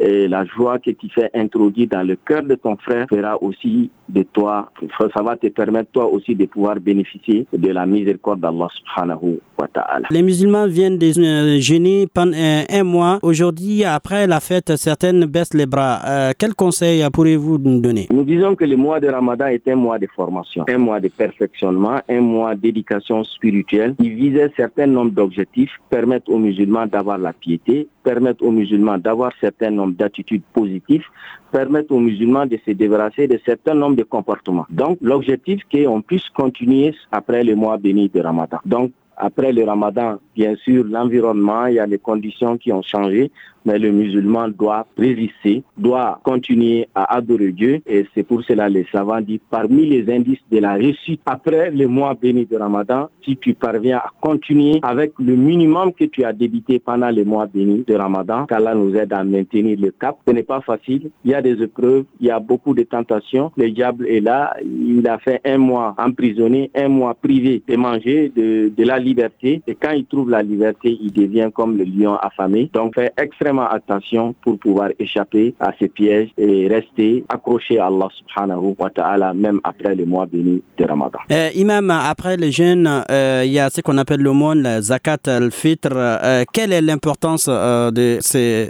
et 0.00 0.28
la 0.28 0.44
joie 0.44 0.78
que 0.78 0.90
tu 0.90 1.08
fais 1.14 1.30
introduire 1.34 1.88
dans 1.88 2.02
le 2.06 2.16
cœur 2.16 2.42
de 2.42 2.54
ton 2.54 2.76
frère 2.76 3.06
fera 3.08 3.42
aussi 3.42 3.90
de 4.08 4.22
toi 4.22 4.70
ça 5.14 5.22
va 5.22 5.36
te 5.36 5.48
permettre 5.48 5.90
toi 5.92 6.06
aussi 6.06 6.34
de 6.34 6.46
pouvoir 6.46 6.76
bénéficier 6.76 7.46
de 7.52 7.68
la 7.68 7.86
miséricorde 7.86 8.40
d'Allah 8.40 8.68
subhanahu 8.78 9.40
wa 9.58 9.68
ta'ala. 9.68 10.06
Les 10.10 10.22
musulmans 10.22 10.66
viennent 10.66 10.98
de 10.98 12.06
pendant 12.06 12.36
un 12.70 12.84
mois. 12.84 13.18
Aujourd'hui, 13.22 13.84
après 13.84 14.26
la 14.26 14.40
fête, 14.40 14.76
certaines 14.76 15.24
baissent 15.26 15.54
les 15.54 15.66
bras. 15.66 16.00
Euh, 16.06 16.32
quel 16.38 16.54
conseil 16.54 17.02
pourriez-vous 17.10 17.58
nous 17.58 17.80
donner 17.80 18.06
Nous 18.10 18.24
disons 18.24 18.54
que 18.54 18.64
le 18.64 18.76
mois 18.76 19.00
de 19.00 19.08
Ramadan 19.08 19.46
est 19.46 19.66
un 19.68 19.76
mois 19.76 19.98
de 19.98 20.06
formation, 20.14 20.64
un 20.68 20.78
mois 20.78 21.00
de 21.00 21.08
perfectionnement, 21.08 22.00
un 22.08 22.20
mois 22.20 22.54
d'éducation 22.54 23.24
spirituelle. 23.24 23.94
Il 23.98 24.14
visait 24.14 24.44
un 24.44 24.50
certain 24.56 24.86
nombre 24.86 25.12
d'objectifs, 25.12 25.72
permettre 25.90 26.30
aux 26.30 26.38
musulmans 26.38 26.86
d'avoir 26.86 27.18
la 27.18 27.32
piété, 27.32 27.88
permettre 28.02 28.44
aux 28.44 28.50
musulmans 28.50 28.98
d'avoir 28.98 29.32
certain 29.40 29.70
nombre 29.70 29.94
d'attitudes 29.94 30.42
positives, 30.52 31.04
permettre 31.52 31.92
aux 31.92 32.00
musulmans 32.00 32.46
de 32.46 32.58
se 32.64 32.72
débarrasser 32.72 33.28
de 33.28 33.38
certain 33.44 33.74
nombre 33.74 33.96
de 33.96 34.02
comportements. 34.02 34.66
Donc, 34.70 34.98
l'objectif 35.00 35.62
est 35.72 35.84
qu'on 35.84 36.02
puisse 36.02 36.28
continuer 36.30 36.94
après 37.12 37.44
le 37.44 37.54
mois 37.54 37.76
béni 37.78 38.08
de 38.08 38.20
Ramadan. 38.20 38.58
Donc, 38.64 38.92
après 39.16 39.52
le 39.52 39.64
ramadan, 39.64 40.18
bien 40.34 40.54
sûr, 40.56 40.84
l'environnement, 40.84 41.66
il 41.66 41.74
y 41.74 41.78
a 41.78 41.86
des 41.86 41.98
conditions 41.98 42.56
qui 42.58 42.72
ont 42.72 42.82
changé 42.82 43.30
mais 43.66 43.78
le 43.78 43.90
musulman 43.90 44.48
doit 44.48 44.86
résister, 44.96 45.64
doit 45.76 46.20
continuer 46.22 46.88
à 46.94 47.16
adorer 47.16 47.50
Dieu. 47.50 47.82
Et 47.86 48.06
c'est 48.14 48.22
pour 48.22 48.42
cela 48.44 48.68
les 48.68 48.86
savants 48.92 49.20
disent 49.20 49.40
parmi 49.50 49.86
les 49.86 50.10
indices 50.10 50.38
de 50.50 50.58
la 50.58 50.74
réussite 50.74 51.20
après 51.26 51.70
le 51.72 51.88
mois 51.88 52.14
béni 52.14 52.46
de 52.46 52.56
Ramadan, 52.56 53.08
si 53.24 53.36
tu 53.36 53.54
parviens 53.54 53.98
à 53.98 54.10
continuer 54.20 54.78
avec 54.82 55.12
le 55.18 55.34
minimum 55.34 55.92
que 55.92 56.04
tu 56.04 56.24
as 56.24 56.32
débité 56.32 56.78
pendant 56.78 57.10
le 57.10 57.24
mois 57.24 57.46
béni 57.46 57.84
de 57.86 57.94
Ramadan, 57.94 58.46
qu'Allah 58.46 58.74
nous 58.74 58.94
aide 58.94 59.12
à 59.12 59.24
maintenir 59.24 59.76
le 59.80 59.90
cap. 59.90 60.16
Ce 60.26 60.32
n'est 60.32 60.44
pas 60.44 60.60
facile. 60.60 61.10
Il 61.24 61.32
y 61.32 61.34
a 61.34 61.42
des 61.42 61.60
épreuves, 61.60 62.04
il 62.20 62.26
y 62.26 62.30
a 62.30 62.38
beaucoup 62.38 62.72
de 62.72 62.84
tentations. 62.84 63.50
Le 63.56 63.68
diable 63.70 64.06
est 64.06 64.20
là. 64.20 64.54
Il 64.64 65.06
a 65.08 65.18
fait 65.18 65.40
un 65.44 65.58
mois 65.58 65.96
emprisonné, 65.98 66.70
un 66.76 66.88
mois 66.88 67.14
privé 67.14 67.62
de 67.66 67.76
manger, 67.76 68.30
de, 68.34 68.70
de 68.76 68.84
la 68.84 69.00
liberté 69.10 69.62
et 69.66 69.74
quand 69.74 69.92
il 69.92 70.04
trouve 70.06 70.30
la 70.30 70.42
liberté, 70.42 70.96
il 71.00 71.12
devient 71.12 71.50
comme 71.54 71.76
le 71.76 71.84
lion 71.84 72.16
affamé. 72.16 72.70
Donc 72.72 72.94
faites 72.94 73.12
extrêmement 73.20 73.68
attention 73.68 74.34
pour 74.42 74.58
pouvoir 74.58 74.90
échapper 74.98 75.54
à 75.60 75.70
ces 75.78 75.88
pièges 75.88 76.30
et 76.36 76.68
rester 76.68 77.24
accroché 77.28 77.78
à 77.78 77.86
Allah 77.86 78.08
subhanahu 78.18 78.74
wa 78.78 78.90
ta'ala 78.90 79.32
même 79.34 79.60
après 79.64 79.94
le 79.94 80.04
mois 80.04 80.26
béni 80.26 80.62
de 80.78 80.84
Ramadan. 80.84 81.18
Euh, 81.30 81.50
imam, 81.54 81.90
après 81.90 82.36
le 82.36 82.50
jeûne, 82.50 82.88
euh, 83.10 83.42
il 83.44 83.52
y 83.52 83.58
a 83.58 83.70
ce 83.70 83.80
qu'on 83.80 83.98
appelle 83.98 84.22
l'aumône, 84.22 84.62
la 84.62 84.80
zakat 84.80 85.18
al-fitr. 85.26 85.90
Euh, 85.94 86.44
quelle 86.52 86.72
est 86.72 86.82
l'importance 86.82 87.46
de 87.48 88.18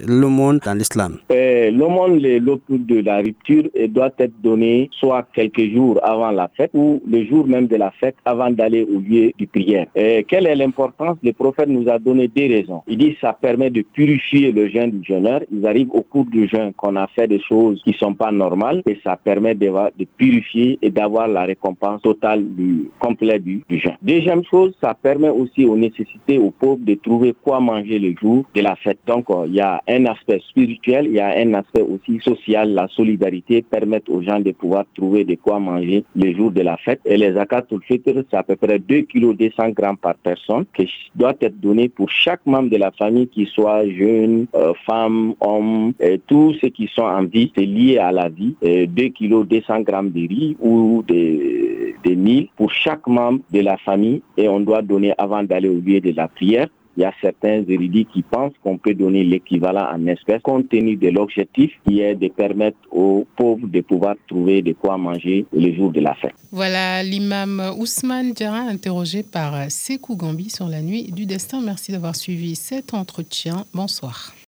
l'aumône 0.06 0.58
dans 0.64 0.74
l'islam? 0.74 1.18
L'aumône, 1.30 2.18
le 2.20 2.40
de 2.68 3.00
la 3.04 3.18
rupture, 3.18 3.64
doit 3.88 4.10
être 4.18 4.32
donné 4.42 4.88
soit 4.98 5.26
quelques 5.34 5.66
jours 5.74 5.98
avant 6.02 6.30
la 6.30 6.48
fête 6.56 6.70
ou 6.74 7.00
le 7.08 7.24
jour 7.26 7.46
même 7.46 7.66
de 7.66 7.76
la 7.76 7.90
fête 8.00 8.16
avant 8.24 8.50
d'aller 8.50 8.82
au 8.84 8.98
lieu 9.00 9.32
de 9.38 9.46
prière. 9.46 9.86
Quelle 10.26 10.46
est 10.46 10.54
l'importance 10.54 11.16
Le 11.22 11.32
prophète 11.32 11.68
nous 11.68 11.88
a 11.88 11.98
donné 11.98 12.28
des 12.28 12.48
raisons. 12.48 12.82
Il 12.86 12.98
dit 12.98 13.16
ça 13.20 13.32
permet 13.32 13.70
de 13.70 13.82
purifier 13.82 14.52
le 14.52 14.68
jeûne 14.68 14.90
du 14.90 15.04
jeûneur. 15.04 15.40
Ils 15.52 15.66
arrivent 15.66 15.92
au 15.92 16.02
cours 16.02 16.26
du 16.26 16.48
jeûne 16.48 16.72
qu'on 16.74 16.96
a 16.96 17.06
fait 17.08 17.28
des 17.28 17.40
choses 17.40 17.82
qui 17.84 17.92
sont 17.94 18.14
pas 18.14 18.32
normales 18.32 18.82
et 18.86 18.98
ça 19.04 19.16
permet 19.16 19.54
de, 19.54 19.70
purifier 20.16 20.78
et 20.82 20.90
d'avoir 20.90 21.28
la 21.28 21.44
récompense 21.44 22.02
totale 22.02 22.44
du 22.44 22.90
complet 22.98 23.38
du, 23.38 23.62
jeûne. 23.70 23.96
Deuxième 24.02 24.44
chose, 24.44 24.74
ça 24.80 24.94
permet 24.94 25.28
aussi 25.28 25.64
aux 25.64 25.76
nécessités, 25.76 26.38
aux 26.38 26.50
pauvres 26.50 26.84
de 26.84 26.94
trouver 26.94 27.34
quoi 27.42 27.60
manger 27.60 27.98
le 27.98 28.14
jour 28.20 28.44
de 28.54 28.60
la 28.60 28.76
fête. 28.76 28.98
Donc, 29.06 29.30
euh, 29.30 29.44
il 29.46 29.54
y 29.54 29.60
a 29.60 29.80
un 29.88 30.06
aspect 30.06 30.40
spirituel, 30.48 31.06
il 31.06 31.14
y 31.14 31.20
a 31.20 31.36
un 31.38 31.54
aspect 31.54 31.82
aussi 31.82 32.20
social. 32.20 32.72
La 32.72 32.88
solidarité 32.88 33.62
permet 33.62 34.02
aux 34.08 34.22
gens 34.22 34.40
de 34.40 34.52
pouvoir 34.52 34.84
trouver 34.94 35.24
de 35.24 35.34
quoi 35.36 35.58
manger 35.58 36.04
le 36.14 36.34
jour 36.34 36.50
de 36.50 36.62
la 36.62 36.76
fête. 36.78 37.00
Et 37.04 37.16
les 37.16 37.32
zakatul 37.32 37.82
fitr, 37.82 38.22
c'est 38.30 38.36
à 38.36 38.42
peu 38.42 38.56
près 38.56 38.78
2 38.78 39.02
kg 39.02 39.36
200 39.36 39.70
grammes 39.70 39.96
par 39.96 40.15
personne 40.22 40.64
qui 40.74 40.88
doit 41.14 41.34
être 41.40 41.60
donné 41.60 41.88
pour 41.88 42.10
chaque 42.10 42.44
membre 42.46 42.70
de 42.70 42.76
la 42.76 42.90
famille, 42.90 43.28
qui 43.28 43.46
soit 43.46 43.88
jeune, 43.88 44.46
euh, 44.54 44.72
femme, 44.84 45.34
homme, 45.40 45.92
et 46.00 46.20
tous 46.26 46.54
ceux 46.60 46.68
qui 46.68 46.88
sont 46.94 47.02
en 47.02 47.24
vie, 47.24 47.52
c'est 47.56 47.66
lié 47.66 47.98
à 47.98 48.12
la 48.12 48.28
vie. 48.28 48.54
2 48.62 48.86
kg 48.86 49.46
200 49.46 49.80
grammes 49.80 50.10
de 50.10 50.28
riz 50.28 50.56
ou 50.60 51.02
des, 51.06 51.94
des 52.04 52.16
mille 52.16 52.48
pour 52.56 52.72
chaque 52.72 53.06
membre 53.06 53.40
de 53.52 53.60
la 53.60 53.76
famille 53.78 54.22
et 54.36 54.48
on 54.48 54.60
doit 54.60 54.82
donner 54.82 55.14
avant 55.18 55.42
d'aller 55.42 55.68
au 55.68 55.80
lieu 55.80 56.00
de 56.00 56.12
la 56.12 56.28
prière. 56.28 56.68
Il 56.96 57.02
y 57.02 57.04
a 57.04 57.12
certains 57.20 57.62
érudits 57.68 58.06
qui 58.06 58.22
pensent 58.22 58.54
qu'on 58.62 58.78
peut 58.78 58.94
donner 58.94 59.24
l'équivalent 59.24 59.86
en 59.92 60.06
espèces 60.06 60.42
compte 60.42 60.68
tenu 60.68 60.96
de 60.96 61.08
l'objectif 61.08 61.72
qui 61.86 62.00
est 62.00 62.14
de 62.14 62.28
permettre 62.28 62.78
aux 62.90 63.26
pauvres 63.36 63.66
de 63.66 63.80
pouvoir 63.80 64.14
trouver 64.28 64.62
de 64.62 64.72
quoi 64.72 64.96
manger 64.96 65.46
le 65.52 65.74
jour 65.74 65.90
de 65.90 66.00
la 66.00 66.14
fête. 66.14 66.34
Voilà 66.52 67.02
l'imam 67.02 67.62
Ousmane 67.78 68.32
Djara 68.36 68.60
interrogé 68.60 69.22
par 69.22 69.70
Sekou 69.70 70.16
Gambi 70.16 70.50
sur 70.50 70.68
la 70.68 70.80
nuit 70.80 71.10
du 71.12 71.26
destin. 71.26 71.60
Merci 71.60 71.92
d'avoir 71.92 72.16
suivi 72.16 72.54
cet 72.54 72.94
entretien. 72.94 73.64
Bonsoir. 73.74 74.36